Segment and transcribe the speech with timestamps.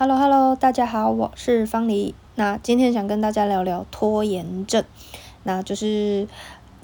[0.00, 2.14] Hello Hello，大家好，我是方黎。
[2.36, 4.84] 那今天想跟大家聊聊拖延症，
[5.42, 6.28] 那就是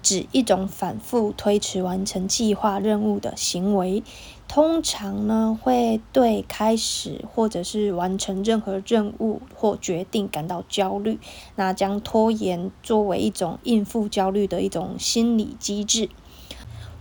[0.02, 4.02] 指一种反复推迟完成计划任务的行为。
[4.48, 11.20] 通常呢，会对开始或者是完成任何任务或决定感到焦虑。
[11.54, 16.08] 那将拖延作为一种应付焦虑的一种心理机制。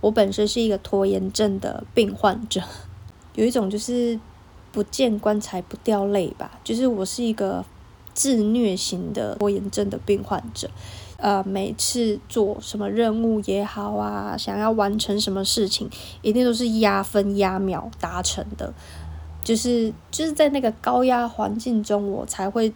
[0.00, 2.62] 我本身是一个拖延症的病患者，
[3.34, 4.20] 有一种就是。
[4.74, 7.64] 不见棺材不掉泪吧，就是我是一个
[8.12, 10.68] 自虐型的拖延症的病患者。
[11.16, 15.88] 呃，每次做什么任务也好啊，想要完成什么事情，
[16.22, 18.74] 一定都是压分压秒达成的。
[19.44, 22.74] 就是就是在那个高压环境中，我才会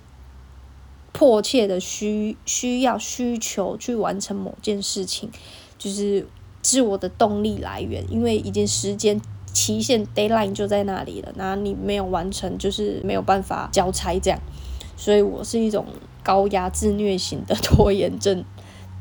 [1.13, 5.29] 迫切的需需要需求去完成某件事情，
[5.77, 6.25] 就是
[6.63, 9.21] 自我的动力来源，因为已经时间。
[9.59, 14.39] 期限 deadline 就在那里了，那你没有完成，就是没有办法交差这样。
[14.97, 15.85] 所以我是一种
[16.23, 18.45] 高压自虐型的拖延症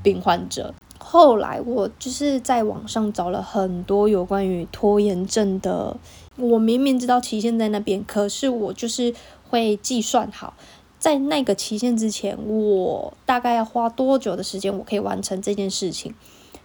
[0.02, 0.74] 病患者。
[0.98, 5.96] 后来我就是在网上找了很多有关于拖延症的，
[6.38, 9.14] 我明明知道期限在那边，可是我就是
[9.48, 10.56] 会计算好，
[10.98, 16.16] 在那个期限之前，我大概要花多久的时间，我可以完成这件事情。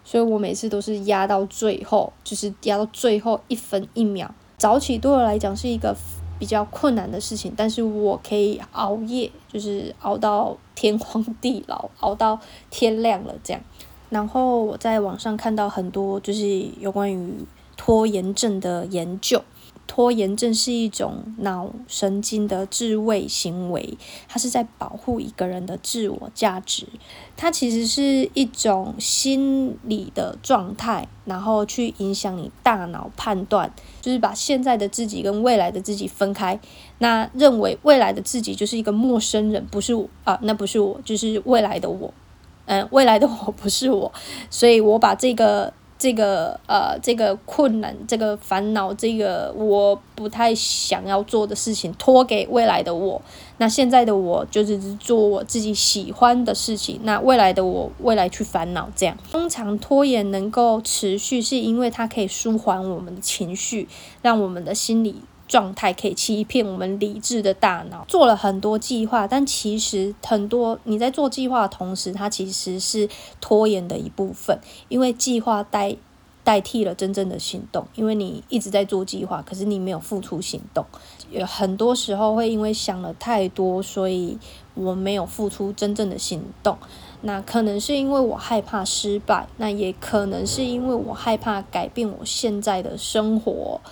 [0.05, 4.33] 所以我每次都是压到最后，就是压到最后一分一秒。
[4.58, 5.97] 早起对我来讲是一个
[6.39, 12.39] 比较困难的事情，但是我可以熬夜，就是熬到天荒地老，熬到
[12.70, 13.62] 天亮了这样。
[14.11, 16.47] 然后我在网上看到很多就是
[16.78, 17.34] 有关于
[17.77, 19.42] 拖延症的研究。
[19.87, 26.87] 拖延症是一种脑神经的自卫行为，它是在保护一个人的自我价值。
[27.37, 36.59] 它其实是一种心理的状态，然后去影响你大脑判断，就是把现在的自己跟未来的自己分开。
[36.99, 42.15] 那认为未来的自己就是一个陌生人，不是我啊，那不是我，就是未来的我。
[42.65, 44.11] 嗯，未来的我不是我，
[44.48, 45.75] 所以我把这个。
[46.02, 53.23] 这个呃，这个困难，这个烦恼，这个我不太想要做的事情，拖给未来的我。
[53.58, 56.98] 那现在的我就是做我自己喜欢的事情。
[57.05, 59.17] 那未来的我，未来去烦恼这样。
[59.30, 63.86] 通常拖延能够持续，是因为它可以舒缓我们的情绪，
[64.23, 65.23] 让我们的心理。
[65.52, 73.07] 状态可以欺骗我们理智的大脑，做了很多计划，但其实很多你在做计划的同时，它其实是
[73.39, 74.58] 拖延的一部分，
[74.89, 75.95] 因为计划代
[76.42, 80.86] 代替了真正的行动，因为你一直在做计划，可是你没有付出行动，
[81.30, 84.39] 有很多时候会因为想了太多，所以
[84.73, 86.79] 我没有付出真正的行动，
[87.20, 93.83] 那可能是因为我害怕失败，那也可能是因为我害怕改变我现在的生活。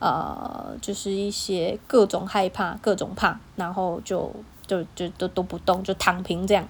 [0.00, 4.34] 呃，就是一些各种害怕，各种怕，然后就
[4.66, 6.66] 就就都都不动，就躺平这样。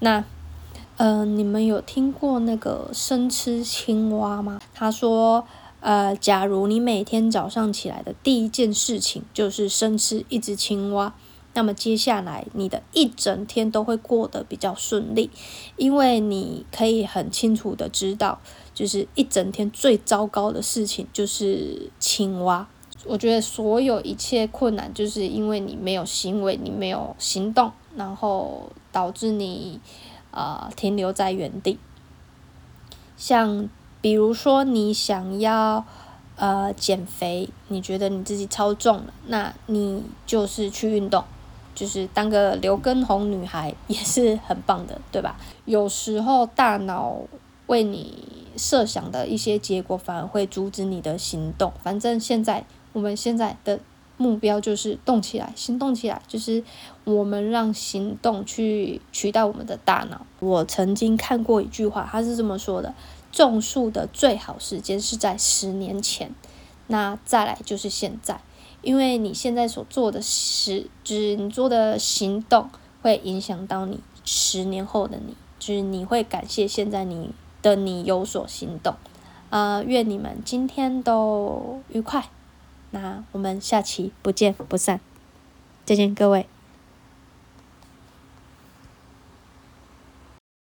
[0.00, 0.22] 那，
[0.98, 4.60] 嗯，你们有听过那个生吃青蛙吗？
[4.74, 5.46] 他说，
[5.80, 11.14] 呃，假如你每天早上起来的第一件事情就是生吃一只青蛙，
[11.56, 15.30] 那么接下来你的一整天都会过得比较顺利，
[15.76, 18.38] 因为你可以很清楚的知道。
[18.74, 22.68] 就是一整天最糟糕的事情就是青蛙。
[23.06, 29.80] 我觉得所有一切困难，就是因为你没有行为，你没有行动，然后导致你
[30.30, 31.78] 呃停留在原地。
[33.16, 33.70] 像
[34.02, 35.86] 比如说你想要
[36.36, 41.24] 呃减肥，你觉得你自己超重了，那你就是去运动，
[41.76, 45.36] 就是当个刘畊宏女孩也是很棒的，对吧？
[45.66, 47.20] 有时候大脑
[47.68, 48.34] 为你。
[48.58, 51.70] 设想的一些结果反而会阻止你的行动。
[51.82, 52.64] 反正现在
[52.94, 53.78] 我们现在的
[54.16, 56.64] 目标就是动起来，行动起来，就是
[57.04, 60.24] 我们让行动去取代我们的大脑。
[60.40, 62.94] 我曾经看过一句话，他是这么说的：
[63.30, 66.34] 种树的最好时间是在十年前，
[66.86, 68.40] 那再来就是现在，
[68.86, 72.70] 因为你现在所做的事，就是你做的行动，
[73.02, 77.32] 会影响到你十年后的你，就是你会感谢现在你。
[77.62, 78.94] 的你有所行动，
[79.50, 82.28] 呃，愿你们今天都愉快。
[82.90, 85.00] 那我们下期不见不散，
[85.84, 86.46] 再见各位。